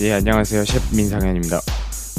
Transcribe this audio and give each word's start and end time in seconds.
예, 0.00 0.12
안녕하세요. 0.12 0.64
셰프 0.64 0.96
민상현입니다. 0.96 1.58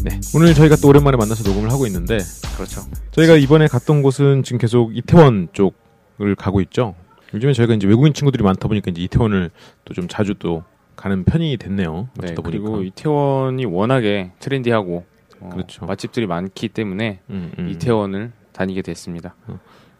네 0.03 0.19
오늘 0.35 0.53
저희가 0.53 0.75
또 0.77 0.89
오랜만에 0.89 1.15
만나서 1.17 1.47
녹음을 1.47 1.71
하고 1.71 1.85
있는데 1.85 2.17
그렇죠. 2.55 2.81
저희가 3.11 3.35
이번에 3.35 3.67
갔던 3.67 4.01
곳은 4.01 4.41
지금 4.43 4.57
계속 4.57 4.95
이태원 4.97 5.49
쪽을 5.53 6.33
가고 6.35 6.59
있죠 6.61 6.95
요즘에 7.35 7.53
저희가 7.53 7.75
이제 7.75 7.85
외국인 7.87 8.11
친구들이 8.13 8.43
많다 8.43 8.67
보니까 8.67 8.89
이제 8.89 9.01
이태원을 9.03 9.51
또 9.85 9.93
좀 9.93 10.07
자주 10.07 10.33
또 10.39 10.63
가는 10.95 11.23
편이 11.23 11.57
됐네요 11.57 12.09
네, 12.15 12.31
어쩌다 12.31 12.41
그리고 12.41 12.71
보니까 12.71 12.87
이태원이 12.87 13.65
워낙에 13.65 14.31
트렌디하고 14.39 15.05
어, 15.41 15.49
그렇죠. 15.53 15.85
맛집들이 15.85 16.25
많기 16.25 16.67
때문에 16.69 17.19
음, 17.29 17.51
음. 17.59 17.69
이태원을 17.69 18.31
다니게 18.53 18.81
됐습니다. 18.81 19.35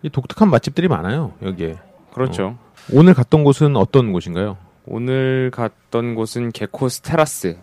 이 0.02 0.09
독특한 0.09 0.49
맛집들이 0.49 0.88
많아요 0.88 1.34
여기에 1.43 1.77
그렇죠. 2.12 2.57
오늘 2.91 3.13
갔던 3.13 3.43
곳은 3.43 3.76
어떤 3.76 4.12
곳인가요? 4.13 4.57
오늘 4.85 5.52
갔던 5.54 6.16
곳은 6.16 6.52
게코스 6.52 7.02
테라스. 7.02 7.57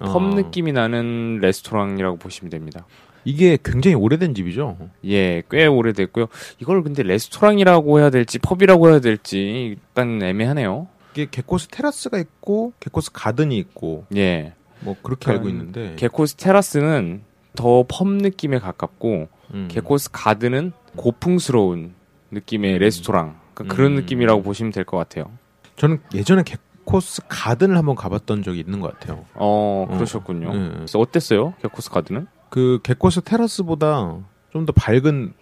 펍 0.00 0.16
어, 0.16 0.20
느낌이 0.34 0.72
나는 0.72 1.38
레스토랑이라고 1.40 2.16
보시면 2.16 2.50
됩니다. 2.50 2.86
이게 3.24 3.56
굉장히 3.64 3.94
오래된 3.94 4.34
집이죠. 4.34 4.76
예, 5.06 5.42
꽤 5.50 5.66
오래됐고요. 5.66 6.26
이걸 6.60 6.82
근데 6.82 7.02
레스토랑이라고 7.02 7.98
해야 8.00 8.10
될지 8.10 8.38
펍이라고 8.38 8.90
해야 8.90 8.98
될지 9.00 9.76
일단 9.78 10.22
애매하네요. 10.22 10.88
이게 11.12 11.26
게코스 11.30 11.68
테라스가 11.68 12.18
있고 12.18 12.72
게코스 12.80 13.12
가든이 13.12 13.56
있고 13.58 14.04
예. 14.16 14.52
뭐 14.80 14.96
그렇게 15.02 15.30
알고 15.30 15.48
있는데 15.48 15.94
게코스 15.96 16.34
테라스는 16.36 17.22
더 17.56 17.84
펍 17.88 18.08
느낌에 18.08 18.58
가깝고 18.58 19.28
음. 19.54 19.68
개코스 19.70 20.10
가든은 20.12 20.72
고풍스러운 20.96 21.94
느낌의 22.30 22.78
레스토랑 22.78 23.38
그러니까 23.54 23.74
그런 23.76 23.92
음. 23.92 23.96
느낌이라고 23.96 24.42
보시면 24.42 24.72
될 24.72 24.84
것 24.84 24.96
같아요. 24.96 25.30
저는 25.76 26.00
예전에 26.14 26.42
개 26.44 26.56
코스 26.84 27.22
가든을 27.28 27.76
한번 27.76 27.94
가봤던 27.96 28.42
적이 28.42 28.60
있는 28.60 28.80
것 28.80 28.92
같아요. 28.98 29.24
어 29.34 29.86
어. 29.88 29.94
그러셨군요. 29.94 30.50
예. 30.54 30.72
그래서 30.74 30.98
어땠어요, 30.98 31.54
개코스 31.62 31.90
가든은? 31.90 32.26
그 32.50 32.78
개코스 32.82 33.22
테라스보다 33.22 34.18
좀 34.52 34.66
더 34.66 34.72
밝은 34.72 35.32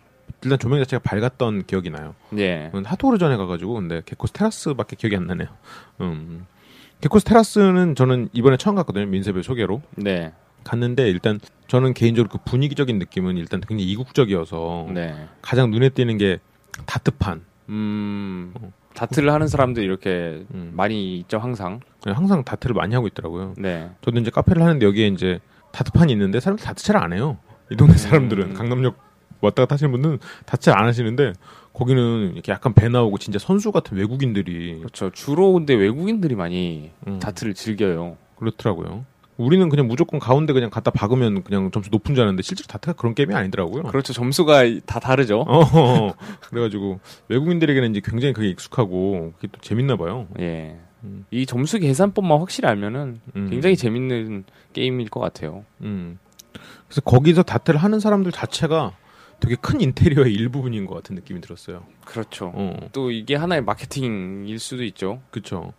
일단 0.45 0.59
조명 0.59 0.79
자체가 0.79 1.03
밝았던 1.05 1.65
기억이 1.67 1.91
나요. 1.91 2.15
예, 2.39 2.71
음, 2.75 2.83
하도 2.85 3.09
오래 3.09 3.19
전에 3.19 3.37
가가지고 3.37 3.75
근데 3.75 4.03
개코스 4.07 4.33
테라스밖에 4.33 4.97
기억이 4.97 5.17
안 5.17 5.27
나네요. 5.27 5.49
음. 6.01 6.47
개코스 7.01 7.25
테라스는 7.27 7.95
저는 7.95 8.29
이번에 8.33 8.57
처음 8.57 8.75
갔거든요. 8.77 9.07
민세배 9.07 9.43
소개로. 9.43 9.83
네, 9.97 10.33
갔는데 10.65 11.09
일단 11.11 11.39
저는 11.69 11.93
개인적으로 11.95 12.31
그 12.31 12.39
분위기적인 12.45 12.99
느낌은 12.99 13.37
일단 13.37 13.61
굉장히 13.61 13.91
이국적이어서 13.93 14.89
네. 14.95 15.29
가장 15.43 15.71
눈에 15.71 15.89
띄는 15.91 16.17
게 16.19 16.39
다트판. 16.87 17.45
음 17.69 18.55
다트를 18.95 19.31
하는 19.33 19.49
사람들 19.49 19.83
이렇게 19.83 20.45
음. 20.55 20.73
많이 20.75 21.19
있죠 21.19 21.39
항상. 21.39 21.81
항상 22.05 22.45
다트를 22.45 22.75
많이 22.75 22.95
하고 22.95 23.07
있더라고요. 23.07 23.55
네, 23.59 23.91
저도 24.03 24.19
이제 24.19 24.31
카페를 24.31 24.63
하는데 24.63 24.85
여기에 24.85 25.09
이제 25.09 25.39
다트판이 25.73 26.13
있는데 26.13 26.41
사람들 26.41 26.65
다트 26.65 26.83
잘 26.85 26.97
안 26.97 27.13
해요. 27.13 27.39
이 27.71 27.77
동네 27.77 27.95
사람들은 27.95 28.51
음. 28.51 28.55
강남역 28.55 28.97
왔다 29.41 29.63
갔다 29.63 29.75
하시는 29.75 29.91
분들은 29.93 30.19
다트 30.47 30.65
잘 30.65 30.79
안 30.79 30.87
하시는데 30.87 31.33
거기는 31.73 32.33
이렇게 32.35 32.53
약간 32.53 32.75
배 32.75 32.89
나오고 32.89 33.19
진짜 33.19 33.39
선수 33.39 33.73
같은 33.73 33.97
외국인들이 33.97 34.79
그렇죠. 34.81 35.11
주로 35.11 35.53
근데 35.55 35.75
외국인들이 35.75 36.35
많이 36.35 36.91
음, 37.07 37.19
다트를 37.19 37.55
즐겨요. 37.55 38.17
그렇더라고요. 38.37 39.05
우리는 39.43 39.69
그냥 39.69 39.89
무조건 39.89 40.21
가운데 40.21 40.53
그냥 40.53 40.71
갖다 40.71 40.91
박으면 40.91 41.43
그냥 41.43 41.71
점수 41.71 41.91
높은 41.91 42.15
줄 42.15 42.23
알았는데 42.23 42.43
실제로 42.43 42.67
다트가 42.67 42.95
그런 42.95 43.15
게임이 43.15 43.35
아니더라고요. 43.35 43.85
그렇죠. 43.85 44.13
점수가 44.13 44.63
다 44.87 45.01
다르죠. 45.01 45.45
어, 45.47 46.15
그래가지고 46.49 47.01
외국인들에게는 47.29 47.91
이제 47.91 48.01
굉장히 48.05 48.33
그게 48.33 48.49
익숙하고 48.49 49.33
그게 49.37 49.49
또 49.51 49.61
재밌나 49.61 49.97
봐요. 49.97 50.29
예. 50.41 50.79
음. 51.05 51.25
이 51.31 51.47
점수 51.47 51.79
계산법만 51.79 52.39
확실히 52.39 52.69
알면은 52.69 53.21
음. 53.37 53.51
굉장히 53.51 53.77
재밌는 53.77 54.45
게임일 54.73 55.11
것 55.11 55.21
같아요. 55.21 55.65
음. 55.81 56.19
그래서 56.87 57.01
거기서 57.01 57.43
다트를 57.43 57.81
하는 57.81 57.99
사람들 58.01 58.31
자체가 58.33 58.93
되게 59.41 59.57
큰 59.61 59.81
인테리어의 59.81 60.33
일부분인 60.33 60.87
것 60.87 60.95
같은 60.95 61.17
느낌이 61.17 61.41
들었어요. 61.41 61.83
그렇죠. 62.05 62.53
어, 62.55 62.77
또 62.93 63.11
이게 63.11 63.35
하나의 63.35 63.63
마케팅일 63.65 64.59
수도 64.61 64.85
있죠. 64.85 65.21
그쵸. 65.31 65.73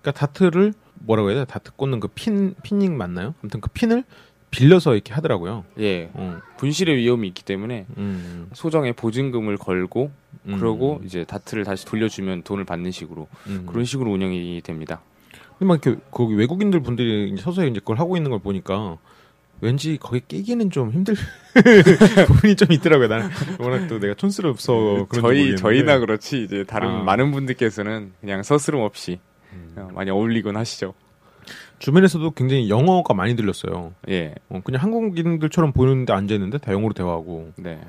그러니까 0.00 0.18
다트를 0.18 0.74
뭐라고 1.06 1.30
해야 1.30 1.40
돼? 1.40 1.52
다트 1.52 1.72
꽂는 1.76 2.00
그 2.00 2.08
핀, 2.08 2.54
피닝 2.62 2.96
맞나요? 2.96 3.34
아무튼 3.42 3.60
그 3.60 3.70
핀을 3.70 4.04
빌려서 4.50 4.94
이렇게 4.94 5.12
하더라고요. 5.12 5.64
예. 5.80 6.10
어, 6.14 6.38
분실의 6.58 6.96
위험이 6.96 7.28
있기 7.28 7.44
때문에 7.44 7.86
음, 7.96 8.48
소정의 8.52 8.92
보증금을 8.92 9.56
걸고 9.56 10.12
음, 10.46 10.58
그러고 10.58 11.00
이제 11.04 11.24
다트를 11.24 11.64
다시 11.64 11.84
돌려주면 11.84 12.42
돈을 12.42 12.64
받는 12.64 12.92
식으로 12.92 13.26
음. 13.48 13.66
그런 13.66 13.84
식으로 13.84 14.12
운영이 14.12 14.60
됩니다. 14.62 15.02
근데 15.58 15.66
막 15.66 15.84
이렇게 15.84 16.00
거기 16.10 16.34
외국인들 16.34 16.80
분들이 16.80 17.36
서서히 17.38 17.70
이제 17.70 17.80
그걸 17.80 17.98
하고 17.98 18.16
있는 18.16 18.30
걸 18.30 18.38
보니까 18.38 18.98
왠지 19.60 19.96
거기 20.00 20.20
끼기는 20.20 20.70
좀 20.70 20.90
힘들 20.92 21.14
부분이 22.26 22.54
좀 22.54 22.70
있더라고요. 22.70 23.08
나는 23.08 23.30
워낙 23.58 23.88
또 23.88 23.98
내가 23.98 24.14
촌스럽서 24.14 25.06
그런 25.08 25.22
저희 25.22 25.56
저희나 25.56 25.98
그렇지 25.98 26.42
이제 26.42 26.64
다른 26.64 26.88
아. 26.88 27.02
많은 27.02 27.32
분들께서는 27.32 28.12
그냥 28.20 28.42
서스름 28.42 28.80
없이 28.80 29.18
많이 29.92 30.10
어울리곤 30.10 30.56
하시죠. 30.56 30.94
주변에서도 31.78 32.30
굉장히 32.32 32.70
영어가 32.70 33.14
많이 33.14 33.36
들렸어요. 33.36 33.92
예. 34.08 34.34
어, 34.48 34.60
그냥 34.64 34.82
한국인들처럼 34.82 35.72
보이는데 35.72 36.12
앉아 36.12 36.34
있는데 36.34 36.58
다 36.58 36.72
영어로 36.72 36.94
대화하고. 36.94 37.52
네. 37.56 37.80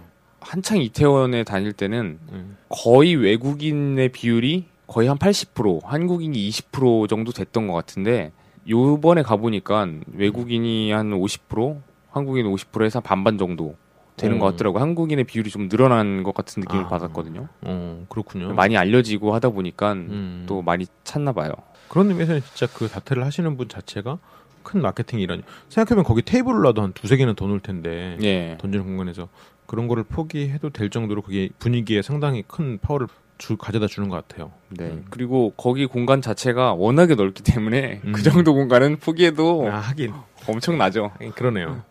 한창 0.42 0.80
이태원에 0.80 1.44
다닐 1.44 1.74
때는 1.74 2.20
음. 2.32 2.58
거의 2.70 3.16
외국인의 3.16 4.10
비율이 4.10 4.66
거의 4.88 5.08
한 5.08 5.18
80%, 5.18 5.84
한국인이 5.84 6.50
20% 6.50 7.10
정도 7.10 7.32
됐던 7.32 7.68
것 7.68 7.74
같은데 7.74 8.32
요번에 8.70 9.24
가 9.24 9.38
보니까 9.38 9.88
외국인이 10.14 10.92
한 10.92 11.12
50%, 11.12 11.82
한국인 12.12 12.46
50%에서 12.46 13.00
반반 13.00 13.38
정도 13.38 13.76
되는 14.18 14.38
어. 14.38 14.40
것 14.40 14.46
같더라고요. 14.52 14.82
한국인의 14.82 15.26
비율이 15.26 15.50
좀 15.50 15.70
늘어난 15.70 16.24
것 16.24 16.34
같은 16.34 16.62
느낌을 16.62 16.86
아. 16.86 16.88
받았거든요. 16.88 17.48
어, 17.62 18.06
그렇군요. 18.10 18.54
많이 18.54 18.78
알려지고 18.78 19.34
하다 19.36 19.50
보니까 19.50 19.94
음. 19.94 20.46
또 20.48 20.62
많이 20.62 20.86
찾나 21.04 21.34
봐요. 21.34 21.52
그런 21.90 22.10
의미에서는 22.10 22.42
진짜 22.42 22.68
그 22.74 22.88
다트를 22.88 23.26
하시는 23.26 23.58
분 23.58 23.68
자체가 23.68 24.18
큰 24.64 24.82
마케팅이라니. 24.82 25.44
생각해보면 25.70 26.04
거기 26.04 26.22
테이블을 26.24 26.62
놔도 26.62 26.82
한 26.82 26.94
두세 26.94 27.18
개는 27.18 27.36
더 27.36 27.46
놓을 27.46 27.60
텐데. 27.60 28.18
예. 28.24 28.58
던지는 28.60 28.86
공간에서 28.86 29.30
그런 29.68 29.88
거를 29.88 30.04
포기해도 30.04 30.70
될 30.72 30.90
정도로 30.90 31.22
그게 31.22 31.50
분위기에 31.60 32.02
상당히 32.02 32.44
큰 32.48 32.80
파워를 32.80 33.08
주, 33.38 33.58
가져다 33.58 33.88
주는 33.88 34.10
것 34.10 34.28
같아요. 34.28 34.52
네. 34.70 34.86
음. 34.86 35.06
그리고 35.10 35.52
거기 35.58 35.86
공간 35.86 36.22
자체가 36.22 36.74
워낙에 36.74 37.16
넓기 37.16 37.44
때문에 37.44 38.02
음. 38.06 38.14
그 38.14 38.24
정도 38.24 38.54
공간은 38.54 38.98
포기해도 38.98 39.68
아, 39.70 39.78
하긴. 39.78 40.14
엄청나죠. 40.48 41.12
하긴 41.14 41.32
그러네요. 41.34 41.84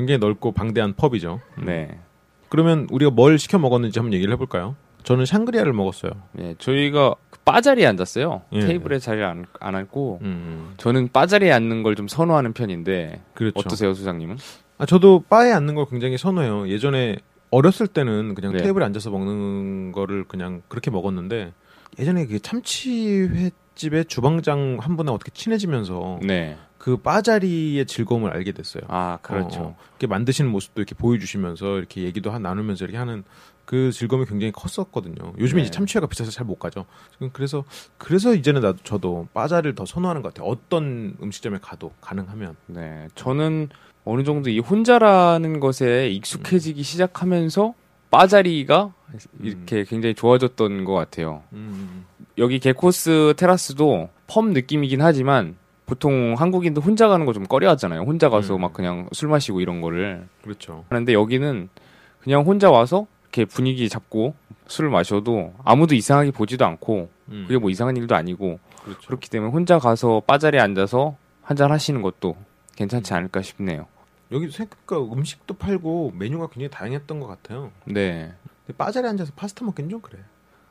굉장히 0.00 0.18
넓고 0.18 0.52
방대한 0.52 0.94
펍이죠. 0.94 1.40
음. 1.58 1.64
네. 1.64 1.98
그러면 2.48 2.86
우리가 2.90 3.10
뭘 3.10 3.38
시켜 3.38 3.58
먹었는지 3.58 3.98
한번 3.98 4.12
얘기를 4.14 4.32
해볼까요? 4.32 4.74
저는 5.04 5.24
샹그리아를 5.24 5.72
먹었어요. 5.72 6.10
예, 6.40 6.54
저희가 6.58 7.14
그 7.30 7.38
바자리에 7.44 7.86
앉았어요. 7.86 8.42
예. 8.52 8.60
테이블에 8.60 8.98
자리에 8.98 9.24
안, 9.24 9.46
안 9.60 9.74
앉고 9.74 10.18
음, 10.22 10.74
저는 10.76 11.08
바 11.12 11.26
자리에 11.26 11.50
앉는 11.52 11.82
걸 11.82 11.94
좀 11.94 12.06
선호하는 12.08 12.52
편인데 12.52 13.22
그렇죠. 13.34 13.58
어떠세요, 13.60 13.94
소장님은? 13.94 14.36
아, 14.78 14.84
저도 14.86 15.24
바에 15.28 15.52
앉는 15.52 15.74
걸 15.74 15.86
굉장히 15.88 16.18
선호해요. 16.18 16.68
예전에 16.68 17.16
어렸을 17.50 17.86
때는 17.86 18.34
그냥 18.34 18.52
네. 18.52 18.62
테이블에 18.62 18.84
앉아서 18.84 19.10
먹는 19.10 19.92
거를 19.92 20.24
그냥 20.24 20.62
그렇게 20.68 20.90
먹었는데 20.90 21.52
예전에 21.98 22.26
그 22.26 22.38
참치회 22.40 23.50
집의 23.74 24.04
주방장 24.06 24.76
한 24.80 24.96
분하고 24.96 25.14
어떻게 25.16 25.30
친해지면서 25.32 26.18
네. 26.22 26.56
그 26.80 26.96
바자리의 26.96 27.84
즐거움을 27.84 28.30
알게 28.30 28.52
됐어요. 28.52 28.82
아, 28.88 29.18
그렇죠. 29.20 29.60
어, 29.60 29.64
어. 29.64 29.76
이렇게 29.90 30.06
만드시는 30.06 30.50
모습도 30.50 30.80
이렇게 30.80 30.94
보여주시면서 30.94 31.76
이렇게 31.76 32.04
얘기도 32.04 32.30
하, 32.30 32.38
나누면서 32.38 32.86
이렇게 32.86 32.96
하는 32.96 33.22
그 33.66 33.92
즐거움이 33.92 34.24
굉장히 34.24 34.50
컸었거든요. 34.50 35.34
요즘에 35.38 35.60
네. 35.60 35.66
이제 35.66 35.70
참치회가 35.70 36.06
비싸서 36.06 36.30
잘 36.30 36.46
못 36.46 36.58
가죠. 36.58 36.86
지금 37.12 37.28
그래서 37.34 37.64
그래서 37.98 38.34
이제는 38.34 38.62
나도 38.62 38.78
저도 38.82 39.28
바자를 39.34 39.74
더 39.74 39.84
선호하는 39.84 40.22
것 40.22 40.32
같아요. 40.32 40.48
어떤 40.50 41.16
음식점에 41.22 41.58
가도 41.60 41.92
가능하면. 42.00 42.56
네. 42.68 43.08
저는 43.14 43.68
어느 44.06 44.24
정도 44.24 44.48
이 44.48 44.58
혼자라는 44.58 45.60
것에 45.60 46.08
익숙해지기 46.08 46.82
시작하면서 46.82 47.74
바자리가 48.10 48.94
이렇게 49.42 49.84
굉장히 49.84 50.14
좋아졌던 50.14 50.86
것 50.86 50.94
같아요. 50.94 51.42
음, 51.52 52.06
여기 52.38 52.58
개코스 52.58 53.34
테라스도 53.36 54.08
펌 54.26 54.54
느낌이긴 54.54 55.02
하지만 55.02 55.59
보통 55.94 56.34
한국인도 56.38 56.80
혼자 56.80 57.08
가는 57.08 57.26
거 57.26 57.32
좀 57.32 57.44
꺼려 57.46 57.68
하잖아요. 57.70 58.02
혼자 58.02 58.28
가서 58.28 58.56
음. 58.56 58.60
막 58.62 58.72
그냥 58.72 59.08
술 59.12 59.28
마시고 59.28 59.60
이런 59.60 59.80
거를 59.80 60.26
그렇죠. 60.42 60.84
하는데 60.88 61.12
여기는 61.12 61.68
그냥 62.20 62.42
혼자 62.42 62.70
와서 62.70 63.06
이렇게 63.24 63.44
분위기 63.44 63.88
잡고 63.88 64.34
술을 64.66 64.90
마셔도 64.90 65.52
아무도 65.64 65.94
이상하게 65.94 66.30
보지도 66.32 66.64
않고 66.64 67.08
음. 67.28 67.44
그게 67.48 67.58
뭐 67.58 67.70
이상한 67.70 67.96
일도 67.96 68.14
아니고 68.14 68.58
그렇죠. 68.84 69.06
그렇기 69.06 69.30
때문에 69.30 69.52
혼자 69.52 69.78
가서 69.78 70.22
바자리에 70.26 70.60
앉아서 70.60 71.16
한잔 71.42 71.70
하시는 71.72 72.02
것도 72.02 72.36
음. 72.38 72.44
괜찮지 72.76 73.12
않을까 73.14 73.42
싶네요. 73.42 73.86
여기 74.32 74.48
생각보다 74.50 75.12
음식도 75.12 75.54
팔고 75.54 76.12
메뉴가 76.16 76.48
굉장히 76.48 76.70
다양했던 76.70 77.18
것 77.20 77.26
같아요. 77.26 77.72
네. 77.84 78.32
근데 78.66 78.76
바자리에 78.76 79.10
앉아서 79.10 79.32
파스타 79.34 79.64
먹기는 79.64 79.90
좀 79.90 80.00
그래. 80.00 80.18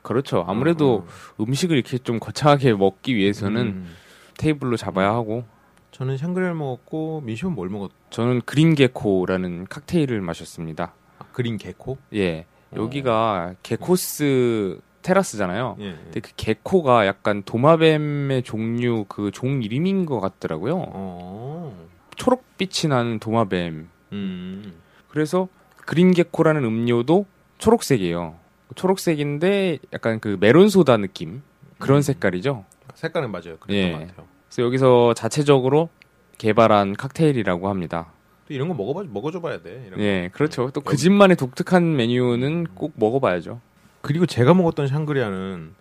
그렇죠. 0.02 0.46
아무래도 0.48 1.06
음식을 1.42 1.76
이렇게 1.76 1.98
좀 1.98 2.20
거창하게 2.20 2.74
먹기 2.74 3.16
위해서는 3.16 3.62
음. 3.62 3.96
테이블로 4.40 4.78
잡아야 4.78 5.10
하고 5.10 5.44
저는 5.92 6.18
샹그리를 6.18 6.54
먹었고 6.54 7.22
민시온 7.26 7.54
뭘 7.54 7.68
먹었? 7.70 7.92
저는 8.10 8.42
그린 8.46 8.74
게코라는 8.74 9.66
칵테일을 9.68 10.22
마셨습니다. 10.22 10.94
아, 11.20 11.26
그린 11.34 11.58
개코? 11.58 11.98
예. 12.14 12.46
어. 12.72 12.76
여기가 12.78 13.56
게코스 13.64 14.80
테라스잖아요. 15.02 15.76
예. 15.80 15.92
근데 16.04 16.20
그 16.22 16.32
게코가 16.38 17.06
약간 17.06 17.44
도마뱀의 17.44 18.44
종류 18.44 19.06
그 19.10 19.32
종 19.32 19.62
이름인 19.62 20.06
것 20.06 20.20
같더라고요. 20.20 20.76
어. 20.88 21.88
초록빛이 22.16 22.90
나는 22.90 23.20
도마뱀. 23.20 23.90
음. 24.14 24.74
그래서 25.10 25.48
그린 25.86 26.12
게코라는 26.14 26.64
음료도 26.64 27.26
초록색이에요. 27.58 28.36
초록색인데 28.76 29.80
약간 29.94 30.20
그 30.20 30.38
메론 30.40 30.70
소다 30.70 30.98
느낌 30.98 31.42
그런 31.80 31.98
음. 31.98 32.02
색깔이죠. 32.04 32.64
색깔은 33.00 33.32
맞아요. 33.32 33.58
그랬던 33.60 33.70
예. 33.76 33.92
것 33.94 34.00
같아요. 34.08 34.28
그래서 34.50 34.64
여기서 34.64 35.14
자체적으로 35.14 35.90
개발한 36.38 36.94
칵테일이라고 36.94 37.70
합니다. 37.70 38.12
또 38.48 38.54
이런 38.54 38.68
거 38.68 38.74
먹어봐 38.74 39.04
먹어줘봐야 39.10 39.62
돼. 39.62 39.84
이런 39.88 39.98
거. 40.00 40.04
예, 40.04 40.30
그렇죠. 40.34 40.70
또 40.72 40.82
그 40.82 40.96
집만의 40.98 41.38
독특한 41.38 41.96
메뉴는 41.96 42.66
꼭 42.76 42.94
먹어봐야죠. 42.96 43.62
그리고 44.02 44.26
제가 44.26 44.54
먹었던 44.54 44.88
샹그리아는 44.88 45.74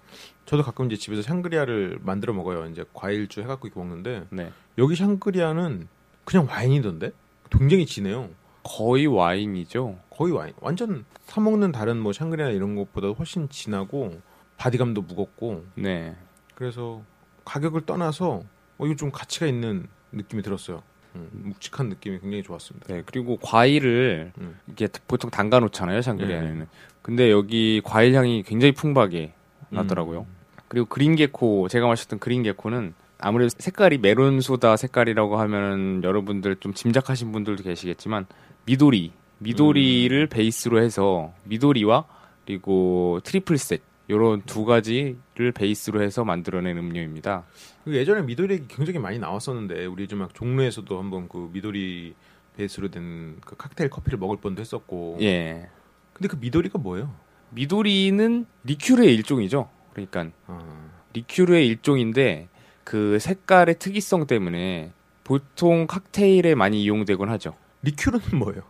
저도 0.46 0.62
가끔 0.62 0.86
이제 0.86 0.96
집에서 0.96 1.22
샹그리아를 1.22 1.98
만들어 2.02 2.32
먹어요. 2.32 2.66
이제 2.66 2.84
과일주 2.94 3.42
해갖고 3.42 3.68
이렇게 3.68 3.78
먹는데 3.80 4.24
네. 4.30 4.50
여기 4.78 4.96
샹그리아는 4.96 5.88
그냥 6.24 6.46
와인이던데 6.48 7.10
굉장히 7.50 7.86
진해요. 7.86 8.28
거의 8.64 9.06
와인이죠. 9.06 9.96
거의 10.10 10.32
와인. 10.32 10.52
완전 10.60 11.04
사 11.26 11.40
먹는 11.40 11.72
다른 11.72 11.96
뭐 11.98 12.12
샹그리아 12.12 12.50
이런 12.50 12.74
것보다 12.76 13.08
훨씬 13.08 13.48
진하고 13.48 14.20
바디감도 14.56 15.02
무겁고 15.02 15.64
네. 15.74 16.16
그래서 16.58 17.02
가격을 17.44 17.82
떠나서 17.82 18.42
어, 18.78 18.86
이거 18.86 18.96
좀 18.96 19.12
가치가 19.12 19.46
있는 19.46 19.86
느낌이 20.10 20.42
들었어요. 20.42 20.82
음, 21.14 21.30
묵직한 21.32 21.88
느낌이 21.88 22.18
굉장히 22.18 22.42
좋았습니다. 22.42 22.92
네. 22.92 23.02
그리고 23.06 23.36
과일을 23.36 24.32
음. 24.38 24.58
이게 24.66 24.88
보통 25.06 25.30
담가 25.30 25.60
놓잖아요, 25.60 26.02
샹그리아에는. 26.02 26.66
근데 27.00 27.30
여기 27.30 27.80
과일 27.84 28.12
향이 28.16 28.42
굉장히 28.42 28.72
풍부하게 28.72 29.34
나더라고요. 29.70 30.26
그리고 30.66 30.86
그린 30.86 31.14
게코 31.14 31.68
제가 31.68 31.86
마셨던 31.86 32.18
그린 32.18 32.42
게코는 32.42 32.92
아무래도 33.18 33.54
색깔이 33.56 33.98
메론 33.98 34.40
소다 34.40 34.76
색깔이라고 34.76 35.38
하면 35.38 36.02
여러분들 36.02 36.56
좀 36.56 36.74
짐작하신 36.74 37.30
분들도 37.30 37.62
계시겠지만 37.62 38.26
미도리 38.66 39.12
미도리를 39.38 40.26
베이스로 40.26 40.82
해서 40.82 41.32
미도리와 41.44 42.04
그리고 42.44 43.20
triple 43.22 43.66
sec 43.66 43.87
요런 44.10 44.42
두 44.42 44.64
가지를 44.64 45.52
베이스로 45.54 46.02
해서 46.02 46.24
만들어낸 46.24 46.78
음료입니다. 46.78 47.44
그 47.84 47.94
예전에 47.94 48.22
미도리 48.22 48.66
굉장히 48.68 48.98
많이 48.98 49.18
나왔었는데 49.18 49.86
우리 49.86 50.04
요즘 50.04 50.18
막 50.18 50.34
종로에서도 50.34 50.98
한번 50.98 51.28
그 51.28 51.50
미도리 51.52 52.14
베이스로 52.56 52.90
된 52.90 53.36
그 53.44 53.56
칵테일 53.56 53.90
커피를 53.90 54.18
먹을 54.18 54.36
뻔도 54.38 54.60
했었고. 54.60 55.18
예. 55.20 55.68
근데 56.12 56.28
그 56.28 56.36
미도리가 56.36 56.78
뭐예요? 56.78 57.14
미도리는 57.50 58.46
리큐르의 58.64 59.14
일종이죠. 59.14 59.68
그러니까 59.92 60.26
아, 60.46 60.90
리큐르의 61.14 61.66
일종인데 61.66 62.48
그 62.84 63.18
색깔의 63.18 63.78
특이성 63.78 64.26
때문에 64.26 64.92
보통 65.24 65.86
칵테일에 65.86 66.54
많이 66.54 66.82
이용되곤 66.82 67.28
하죠. 67.30 67.54
리큐르는 67.82 68.38
뭐예요? 68.38 68.62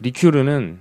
리큐르는 0.00 0.78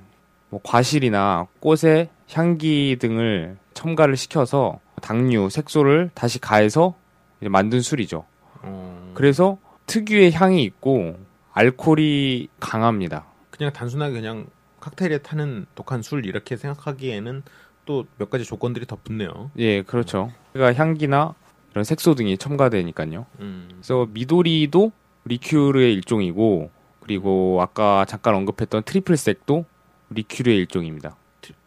뭐 0.50 0.60
과실이나 0.64 1.48
꽃의 1.60 2.10
향기 2.32 2.98
등을 3.00 3.58
첨가를 3.76 4.18
시켜서 4.18 4.80
당류, 5.02 5.52
색소를 5.52 6.10
다시 6.16 6.40
가해서 6.40 6.96
만든 7.40 7.82
술이죠. 7.82 8.26
어, 8.64 9.12
그래서 9.14 9.60
특유의 9.86 10.32
향이 10.32 10.64
있고 10.64 11.16
알코올이 11.54 12.50
강합니다. 12.60 13.26
그냥 13.52 13.72
단순하게 13.72 14.14
그냥 14.14 14.48
칵테일에 14.80 15.20
타는 15.20 15.68
독한 15.76 16.02
술 16.02 16.26
이렇게 16.26 16.58
생각하기에는 16.58 17.44
또 17.86 18.06
몇 18.18 18.32
가지 18.32 18.44
조건들이 18.44 18.88
더 18.88 18.98
붙네요. 19.04 19.52
예, 19.58 19.84
그렇죠. 19.84 20.32
그러니까 20.54 20.82
향기나 20.82 21.36
이런 21.72 21.84
색소 21.84 22.16
등이 22.16 22.38
첨가되니까요. 22.38 23.26
음. 23.40 23.68
그래서 23.70 24.08
미도리도 24.12 24.92
리큐르의 25.26 25.94
일종이고 25.94 26.72
그리고 27.02 27.60
아까 27.62 28.06
잠깐 28.06 28.34
언급했던 28.36 28.84
triple 28.84 29.18
sec도 29.18 29.66
리큐르의 30.10 30.58
일종입니다. 30.58 31.16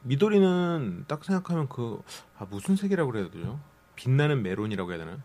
미도리는 0.03 1.05
딱 1.07 1.25
생각하면 1.25 1.69
그 1.69 2.01
아, 2.39 2.47
무슨 2.51 2.77
색이라고 2.77 3.11
그래야 3.11 3.31
되죠? 3.31 3.59
빛나는 3.97 4.43
메론이라고 4.43 4.91
해야 4.91 4.99
되나? 4.99 5.19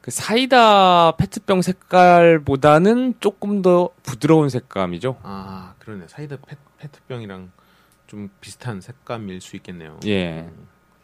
그 0.00 0.10
사이다 0.10 1.16
페트병 1.16 1.62
색깔보다는 1.62 3.14
조금 3.20 3.62
더 3.62 3.90
부드러운 4.02 4.48
색감이죠. 4.48 5.18
아 5.22 5.74
그러네 5.80 6.08
사이다 6.08 6.36
페, 6.46 6.56
페트병이랑 6.78 7.50
좀 8.06 8.30
비슷한 8.40 8.80
색감일 8.80 9.40
수 9.40 9.56
있겠네요. 9.56 9.98
예. 10.06 10.48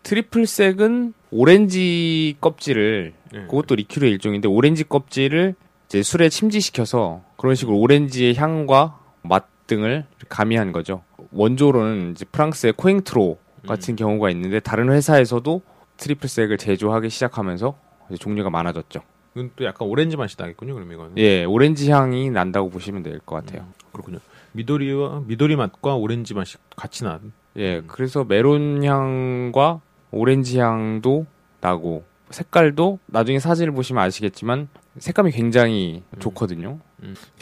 triple 0.05 0.60
sec은 0.60 1.15
오렌지 1.31 2.37
껍질을 2.41 3.15
예. 3.35 3.39
그것도 3.43 3.75
리큐르의 3.75 4.13
일종인데 4.13 4.49
오렌지 4.49 4.85
껍질을 4.85 5.55
이제 5.87 6.03
술에 6.03 6.29
침지시켜서 6.29 7.23
그런 7.37 7.55
식으로 7.55 7.77
오렌지의 7.79 8.35
향과 8.37 9.01
맛 9.23 9.47
등을 9.67 10.07
가미한 10.29 10.73
거죠. 10.73 11.03
원조로는 11.35 12.13
이제 12.13 12.25
프랑스의 12.25 12.75
Cointreau 12.77 13.39
같은 13.67 13.97
경우가 13.97 14.31
있는데 14.31 14.61
다른 14.61 14.91
회사에서도 14.91 15.63
triple 15.97 16.28
sec을 16.28 16.59
제조하기 16.59 17.11
시작하면서 17.11 17.77
종류가 18.19 18.51
많아졌죠. 18.51 19.01
이건 19.35 19.51
또 19.57 19.65
약간 19.65 19.89
오렌지 19.89 20.17
맛이 20.17 20.37
나겠군요. 20.39 20.75
그럼 20.75 20.93
이거는. 20.93 21.13
예, 21.19 21.45
오렌지 21.45 21.91
향이 21.91 22.31
난다고 22.31 22.71
보시면 22.71 23.03
될 23.03 23.19
것 23.21 23.37
같아요. 23.37 23.67
그렇군요. 23.93 24.19
미도리와 24.53 25.23
미도리 25.27 25.57
맛과 25.57 25.97
오렌지 25.97 26.35
맛이 26.35 26.57
같이 26.77 27.03
난. 27.05 27.33
예, 27.57 27.83
그래서 27.87 28.25
메론 28.25 28.85
향과 28.85 29.81
오렌지 30.13 30.59
향도 30.61 31.27
나고 31.61 32.05
색깔도 32.31 32.99
나중에 33.07 33.39
사진을 33.41 33.73
보시면 33.73 34.03
아시겠지만 34.05 34.69
색감이 34.99 35.33
굉장히 35.33 36.03
좋거든요. 36.21 36.79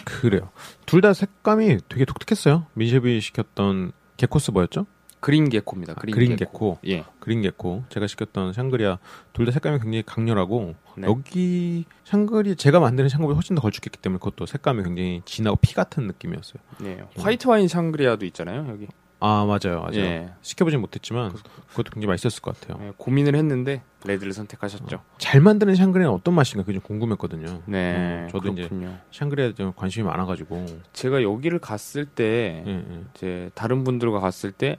그래요. 0.04 0.50
둘 0.86 1.00
다 1.00 1.12
색감이 1.12 1.78
되게 1.88 2.04
독특했어요. 2.04 2.66
민 2.74 2.89
셰프 2.89 3.20
시켰던 3.20 3.92
게코스 4.16 4.50
뭐였죠? 4.52 4.86
그린 5.20 5.48
게코입니다. 5.48 5.92
아, 5.92 5.94
그린, 5.94 6.14
그린 6.14 6.36
게코. 6.36 6.74
게코. 6.74 6.78
예. 6.88 7.04
그린 7.20 7.42
게코. 7.42 7.84
제가 7.90 8.08
시켰던 8.08 8.52
샹그리아 8.52 8.98
둘 9.32 9.46
다 9.46 9.52
색감이 9.52 9.78
굉장히 9.78 10.02
강렬하고 10.04 10.74
네. 10.96 11.06
여기 11.06 11.84
샹그리 12.04 12.56
제가 12.56 12.80
만드는 12.80 13.08
샹그리아 13.08 13.34
훨씬 13.34 13.54
더 13.54 13.62
걸쭉했기 13.62 13.98
때문에 13.98 14.18
그것도 14.18 14.46
색감이 14.46 14.82
굉장히 14.82 15.22
진하고 15.24 15.56
피 15.62 15.74
같은 15.74 16.08
느낌이었어요. 16.08 16.60
네. 16.80 17.00
화이트 17.18 17.46
와인 17.46 17.68
샹그리아도 17.68 18.26
있잖아요, 18.26 18.66
여기. 18.68 18.88
아 19.24 19.44
맞아요, 19.46 19.82
맞아요. 19.82 20.00
예. 20.00 20.30
시켜보진 20.42 20.80
못했지만 20.80 21.32
그것도 21.68 21.92
굉장히 21.92 22.08
맛있었을 22.08 22.42
것 22.42 22.58
같아요. 22.58 22.84
예, 22.84 22.92
고민을 22.96 23.36
했는데 23.36 23.82
레드를 24.04 24.32
선택하셨죠. 24.32 25.00
잘 25.18 25.40
만드는 25.40 25.76
샹그리아는 25.76 26.12
어떤 26.12 26.34
맛인가 26.34 26.64
그게 26.64 26.72
좀 26.72 26.82
궁금했거든요. 26.82 27.62
네. 27.66 27.94
음, 27.94 28.28
저도 28.32 28.48
이제 28.48 28.62
그렇군요. 28.62 28.98
샹그리아에 29.12 29.54
좀 29.54 29.72
관심이 29.76 30.04
많아가지고 30.04 30.66
제가 30.92 31.22
여기를 31.22 31.60
갔을 31.60 32.04
때 32.04 32.64
예, 32.66 32.70
예. 32.72 33.00
이제 33.14 33.50
다른 33.54 33.84
분들과 33.84 34.18
갔을 34.18 34.50
때 34.50 34.78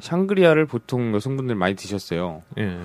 샹그리아를 0.00 0.64
보통 0.64 1.14
여성분들 1.14 1.54
많이 1.54 1.76
드셨어요. 1.76 2.42
예, 2.58 2.62
예. 2.62 2.80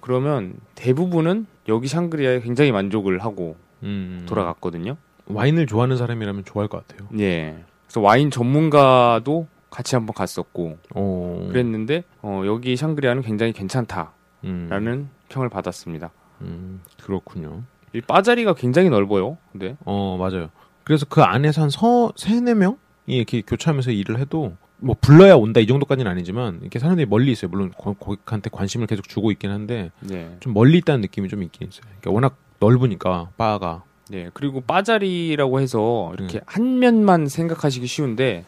그러면 0.00 0.54
대부분은 0.74 1.46
여기 1.68 1.88
샹그리아에 1.88 2.40
굉장히 2.40 2.70
만족을 2.70 3.20
하고 3.20 3.56
음, 3.82 4.26
돌아갔거든요. 4.28 4.98
와인을 5.26 5.66
좋아하는 5.66 5.96
사람이라면 5.96 6.44
좋아할 6.44 6.68
것 6.68 6.86
같아요. 6.86 7.08
예. 7.18 7.64
그래서 7.86 8.02
와인 8.02 8.30
전문가도 8.30 9.46
같이 9.70 9.94
한번 9.94 10.14
갔었고 10.14 10.78
어, 10.94 11.48
그랬는데 11.48 12.04
어, 12.22 12.42
여기 12.46 12.76
샹그리아는 12.76 13.22
굉장히 13.22 13.52
괜찮다라는 13.52 14.10
음, 14.44 15.10
평을 15.28 15.48
받았습니다. 15.48 16.10
음, 16.42 16.82
그렇군요. 17.02 17.62
이 17.92 18.00
바자리가 18.00 18.54
굉장히 18.54 18.90
넓어요. 18.90 19.38
근데 19.52 19.76
어, 19.84 20.16
맞아요. 20.18 20.50
그래서 20.84 21.06
그 21.08 21.22
안에서 21.22 21.62
한 21.62 21.70
서, 21.70 22.12
세네 22.16 22.54
명이 22.54 22.76
이렇게 23.06 23.42
교차하면서 23.42 23.92
일을 23.92 24.18
해도 24.18 24.56
뭐 24.78 24.96
불러야 25.00 25.36
온다 25.36 25.60
이 25.60 25.66
정도까지는 25.66 26.10
아니지만 26.10 26.58
이렇게 26.62 26.78
사람들이 26.78 27.06
멀리 27.06 27.32
있어요. 27.32 27.50
물론 27.50 27.70
거, 27.76 27.92
거기한테 27.94 28.50
관심을 28.50 28.86
계속 28.86 29.08
주고 29.08 29.30
있긴 29.30 29.50
한데 29.50 29.90
네. 30.00 30.36
좀 30.40 30.54
멀리 30.54 30.78
있다는 30.78 31.02
느낌이 31.02 31.28
좀 31.28 31.42
있긴 31.42 31.68
있어요. 31.68 31.82
그러니까 32.00 32.10
워낙 32.10 32.36
넓으니까 32.60 33.30
바가 33.36 33.84
네, 34.08 34.28
그리고 34.34 34.60
빠자리라고 34.60 35.60
해서 35.60 36.12
이렇게 36.14 36.38
음. 36.38 36.42
한 36.46 36.78
면만 36.80 37.28
생각하시기 37.28 37.86
쉬운데 37.86 38.44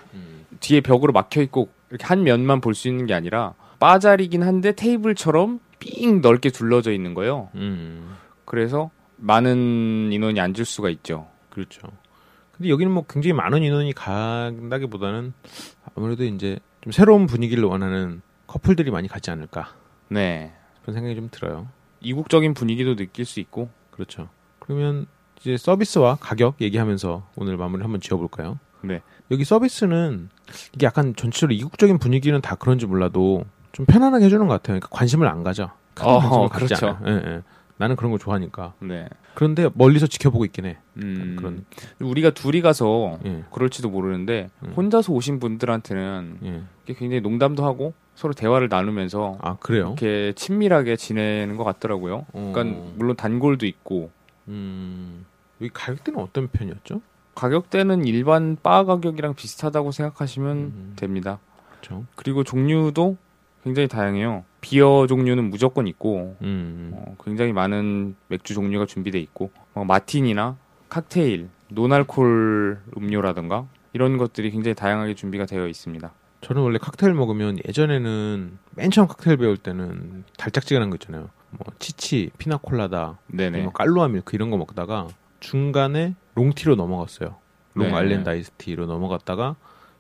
뒤에 0.63 0.81
벽으로 0.81 1.13
막혀 1.13 1.43
있고 1.43 1.69
이렇게 1.91 2.05
한 2.07 2.23
면만 2.23 2.61
볼 2.61 2.75
수 2.75 2.89
있는 2.89 3.07
게 3.07 3.15
아니라 3.15 3.55
빠자리긴 3.79 4.43
한데 4.43 4.73
테이블처럼 4.73 5.61
삥 5.79 6.21
넓게 6.21 6.51
둘러져 6.51 6.93
있는 6.93 7.15
거예요. 7.15 7.51
음, 7.57 8.17
그래서 8.45 8.91
많은 9.17 10.11
인원이 10.13 10.41
앉을 10.41 10.65
수가 10.65 10.89
있죠. 10.91 11.27
그렇죠. 11.51 11.81
근데 12.53 12.69
여기는 12.71 12.93
뭐 12.93 13.05
굉장히 13.09 13.33
많은 13.35 13.63
인원이 13.63 13.93
간다기보다는 13.93 15.33
아무래도 15.95 16.25
이제 16.25 16.59
좀 16.81 16.93
새로운 16.93 17.27
분위기를 17.27 17.65
원하는 17.65 18.23
커플들이 18.47 18.91
많이 18.91 19.09
가지 19.09 19.31
않을까 19.31 19.75
네. 20.09 20.53
그런 20.83 20.95
생각이 20.95 21.15
좀 21.17 21.29
들어요. 21.31 21.69
이국적인 22.01 22.55
분위기도 22.55 22.95
느낄 22.97 23.25
수 23.25 23.41
있고 23.41 23.69
그렇죠. 23.91 24.29
그러면 24.59 25.07
이제 25.41 25.57
서비스와 25.57 26.17
가격 26.21 26.61
얘기하면서 26.61 27.29
오늘 27.37 27.57
마무리 27.57 27.83
한번 27.83 28.01
지어볼까요? 28.01 28.59
네. 28.83 29.01
여기 29.31 29.45
서비스는 29.45 30.29
이게 30.75 30.87
약간 30.87 31.15
전체적으로 31.17 31.55
이국적인 31.55 31.99
분위기는 31.99 32.39
다 32.41 32.55
그런지 32.57 32.87
몰라도 32.87 33.45
좀 33.73 33.87
편안하게 33.87 34.27
해주는 34.27 34.47
것 34.47 34.53
같아요. 34.55 34.79
그러니까 34.79 34.89
관심을 34.91 35.27
안 35.29 35.43
가져. 35.43 35.71
큰 35.95 36.07
어, 36.07 36.49
그렇죠. 36.49 36.99
예, 37.07 37.11
예. 37.13 37.43
나는 37.79 37.97
그런 37.97 38.13
거 38.13 38.19
좋아하니까. 38.19 38.75
네. 38.81 39.09
그런데 39.35 39.69
멀리서 39.75 40.07
지켜보고 40.07 40.45
있긴 40.45 40.67
해. 40.67 40.79
음, 40.99 41.37
그런- 41.39 41.65
우리가 42.01 42.31
둘이 42.31 42.61
가서 42.61 43.19
예, 43.25 43.45
그럴지도 43.51 43.89
모르는데 43.91 44.51
음. 44.63 44.73
혼자서 44.77 45.13
오신 45.13 45.41
분들한테는 45.41 46.39
예. 46.45 46.63
굉장히 46.95 47.21
농담도 47.23 47.65
하고 47.65 47.95
서로 48.15 48.35
대화를 48.35 48.69
나누면서 48.69 49.39
아 49.41 49.57
그래요? 49.57 49.87
이렇게 49.99 50.33
친밀하게 50.37 50.97
지내는 50.97 51.57
것 51.57 51.65
같더라고요. 51.65 52.27
어, 52.33 52.53
그러니까 52.55 52.83
물론 52.97 53.17
단골도 53.17 53.65
있고 53.67 54.11
음, 54.49 55.25
여기 55.61 55.71
가격대는 55.73 56.21
어떤 56.21 56.49
편이었죠? 56.49 57.01
가격대는 57.35 58.05
일반 58.05 58.57
바 58.63 58.85
가격이랑 58.85 59.35
비슷하다고 59.35 59.93
생각하시면 59.93 60.57
음. 60.57 60.93
됩니다. 60.97 61.39
그렇죠. 61.71 62.05
그리고 62.15 62.45
종류도 62.45 63.17
굉장히 63.65 63.89
다양해요. 63.89 64.45
비어 64.61 65.07
종류는 65.07 65.51
무조건 65.51 65.87
있고 65.87 66.37
음, 66.43 66.91
어, 66.95 67.17
굉장히 67.25 67.53
많은 67.53 68.17
맥주 68.29 68.55
종류가 68.55 68.87
준비돼 68.87 69.19
있고 69.21 69.51
어, 69.75 69.85
마틴이나 69.85 70.57
칵테일, 70.89 71.49
노날콜 71.69 72.81
음료라든가 72.97 73.67
이런 73.93 74.19
것들이 74.19 74.51
굉장히 74.51 74.75
다양하게 74.75 75.15
준비가 75.15 75.47
되어 75.47 75.67
있습니다. 75.67 76.13
저는 76.43 76.63
원래 76.63 76.79
칵테일 76.79 77.15
먹으면 77.15 77.59
예전에는 77.69 78.59
맨 78.75 78.91
처음 78.91 79.07
칵테일 79.07 79.37
배울 79.37 79.57
때는 79.57 80.25
달짝지근한 80.37 80.91
거 80.91 80.97
있잖아요. 80.97 81.31
뭐 81.51 81.67
치치, 81.79 82.31
피나콜라다, 82.39 83.19
네네. 83.29 83.63
뭐 83.63 83.73
깔로아 83.73 84.09
밀크 84.09 84.35
이런 84.35 84.51
거 84.51 84.57
먹다가 84.57 85.09
중간에 85.43 86.15
롱티로 86.35 86.77
넘어갔어요. 86.77 87.37
롱 87.75 87.89
네. 87.89 87.95
아일랜드 87.95 88.29
아이스티로 88.29 88.87
넘어갔다가 88.87 89.57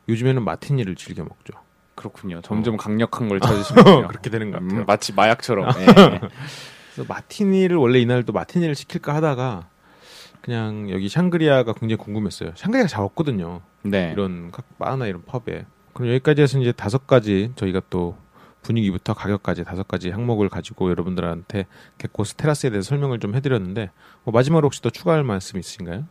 요즘에는 0.09 0.43
마티니를 0.45 0.95
즐겨 0.95 1.23
먹죠. 1.25 1.53
그렇군요. 1.95 2.41
점점 2.43 2.77
강력한 2.77 3.29
걸 3.29 3.41
찾으시는군요. 3.41 4.09
그렇게 4.09 4.31
되는 4.31 4.51
것 4.51 4.61
같아요. 4.63 4.81
음, 4.81 4.85
마치 4.87 5.13
마약처럼. 5.13 5.69
예. 5.81 5.85
그래서 6.95 7.09
마티니를 7.09 7.77
원래 7.77 7.99
이날 7.99 8.23
또 8.23 8.33
마티니를 8.33 8.75
시킬까 8.75 9.15
하다가 9.17 9.69
그냥 10.41 10.91
여기 10.91 11.09
샹그리아가 11.09 11.73
굉장히 11.73 11.97
궁금했어요. 11.97 12.53
샹그리아가 12.55 12.89
잘 12.89 13.03
없거든요. 13.05 13.61
네. 13.83 14.11
이런 14.13 14.51
각 14.51 14.79
바나 14.79 15.07
이런 15.07 15.23
펍에. 15.25 15.67
그럼 15.93 16.09
여기까지 16.09 16.43
해서 16.43 16.59
이제 16.59 16.73
다섯 16.73 17.07
가지 17.07 17.53
저희가 17.57 17.83
또 17.91 18.17
분위기부터 18.62 19.14
가격까지 19.14 19.64
다섯 19.64 19.87
가지 19.87 20.11
항목을 20.11 20.49
가지고 20.49 20.90
여러분들한테 20.90 21.66
게코스 21.99 22.35
테라스에 22.35 22.71
대해서 22.71 22.88
설명을 22.88 23.19
좀 23.19 23.35
해드렸는데 23.35 23.90
뭐 24.25 24.33
마지막으로 24.33 24.66
혹시 24.66 24.81
더 24.83 24.90
추가할 24.90 25.25
말씀 25.25 25.59
있으신가요? 25.59 26.07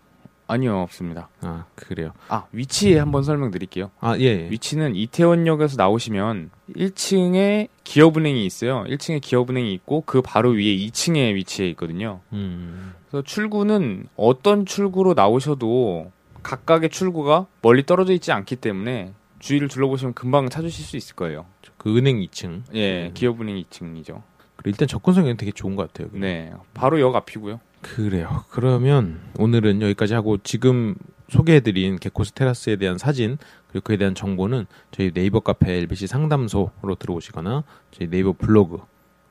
아니요, 0.52 0.80
없습니다. 0.80 1.30
아 1.40 1.64
그래요. 1.76 2.12
아, 2.28 2.46
위치 2.52 2.98
한번 2.98 3.24
설명드릴게요. 3.24 3.90
아 4.02 4.18
예. 4.18 4.24
예. 4.24 4.50
위치는 4.50 4.98
이태원역에서 4.98 5.78
나오시면 5.78 6.50
1층에 6.76 7.70
기업은행이 7.86 8.46
있어요. 8.46 8.84
1층에 8.84 9.22
기업은행이 9.22 9.74
있고 9.76 10.04
그 10.06 10.22
바로 10.22 10.50
위에 10.50 10.76
2층에 10.76 11.36
위치해 11.36 11.70
있거든요. 11.70 12.20
음, 12.34 12.94
그래서 13.08 13.24
출구는 13.24 14.08
어떤 14.18 14.66
출구로 14.66 15.14
나오셔도 15.14 16.12
각각의 16.44 16.90
출구가 16.90 17.46
멀리 17.62 17.86
떨어져 17.86 18.12
있지 18.12 18.34
않기 18.34 18.58
때문에 18.58 19.14
주위를 19.42 19.68
둘러보시면 19.68 20.14
금방 20.14 20.50
찾으실 20.50 20.86
수 20.86 20.98
있을 20.98 21.16
거예요. 21.16 21.46
그 21.78 21.98
은행 21.98 22.20
2층. 22.20 22.62
예, 22.74 23.08
음. 23.08 23.14
기업은행 23.14 23.58
2층이죠. 23.64 24.22
그리고 24.56 24.70
일단 24.70 24.88
접근성이 24.88 25.36
되게 25.36 25.52
좋은 25.52 25.76
것 25.76 25.88
같아요. 25.88 26.08
여기. 26.10 26.20
네, 26.20 26.54
바로 26.74 27.00
역 27.02 27.16
앞이고요. 27.16 27.60
그래요. 27.82 28.46
그러면 28.50 29.20
오늘은 29.40 29.82
여기까지 29.82 30.14
하고 30.14 30.38
지금 30.38 30.96
소개해드린 31.30 31.98
개코스 31.98 32.34
테라스에 32.34 32.76
대한 32.76 32.98
사진 32.98 33.38
그리고 33.70 33.84
그에 33.86 33.98
대한 33.98 34.14
정보는 34.14 34.68
저희 34.92 35.12
네이버 35.12 35.40
카페 35.40 35.74
LBC 35.78 36.06
상담소로 36.08 36.96
들어오시거나 37.00 37.64
저희 37.92 38.10
네이버 38.10 38.34
블로그 38.34 38.80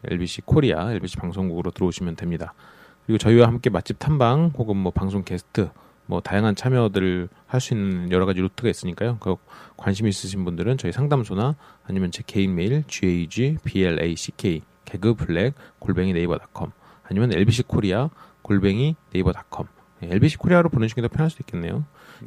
LBC 0.05 0.43
코리아 0.43 0.91
LBC 0.93 1.19
방송국으로 1.19 1.71
들어오시면 1.71 2.17
됩니다. 2.17 2.55
그리고 3.07 3.19
저희와 3.19 3.47
함께 3.47 3.71
맛집 3.71 3.99
탐방 3.99 4.53
혹은 4.57 4.77
뭐 4.77 4.91
방송 4.91 5.23
게스트 5.23 5.71
뭐 6.11 6.21
다양한 6.21 6.57
참여들을 6.57 7.29
할 7.47 7.61
수 7.61 7.73
있는 7.73 8.11
여러 8.11 8.27
가지 8.27 8.41
루트가 8.41 8.69
있으니까요. 8.69 9.19
그 9.21 9.37
관심 9.77 10.09
있으신 10.09 10.45
분들은 10.45 10.77
저희 10.77 10.93
상담소나 10.93 11.55
아니면 11.87 12.11
제 12.11 12.25
개인 12.27 12.55
메일 12.57 12.83
gag 12.89 13.59
black 13.63 14.63
개그 14.85 15.15
블랙 15.15 15.55
골뱅이 15.79 16.13
네이버닷컴 16.13 16.73
아니면 17.05 17.33
LBC 17.33 17.65
코리아 17.65 18.11
골뱅이 18.43 18.97
네이버닷컴 19.13 19.67
LBC 20.03 20.39
코리아로 20.39 20.69
보내주시기 20.71 21.01
더 21.03 21.09
편할 21.09 21.31
수도 21.31 21.43
있겠네요. 21.43 21.85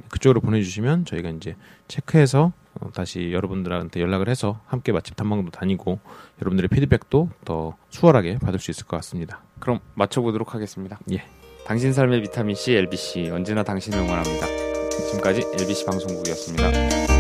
그쪽으로 0.10 0.40
보내주시면 0.40 1.06
저희가 1.06 1.30
이제 1.32 1.56
체크해서 1.88 2.54
어, 2.80 2.92
다시 2.92 3.34
여러분들한테 3.34 4.00
연락을 4.00 4.30
해서 4.30 4.62
함께 4.66 4.92
맛집 4.92 5.16
탐방도 5.16 5.52
다니고 5.52 6.00
여러분들의 6.42 6.70
피드백도 6.70 7.30
더 7.44 7.76
수월하게 7.90 8.38
받을 8.40 8.60
수 8.60 8.72
있을 8.72 8.86
것 8.86 8.96
같습니다. 8.98 9.44
그럼 9.60 9.80
맞춰보도록 9.96 10.54
하겠습니다. 10.54 11.00
예. 11.12 11.43
당신 11.66 11.94
삶의 11.94 12.22
비타민 12.22 12.56
C 12.56 12.74
LBC 12.74 13.30
언제나 13.32 13.64
당신을 13.64 14.00
응원합니다. 14.00 14.48
지금까지 14.90 15.42
LBC 15.60 15.86
방송국이었습니다. 15.86 17.13